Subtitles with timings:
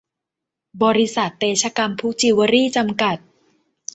[0.83, 3.17] บริษัท เตชะกำพุจิวเวลรี่ จำกัด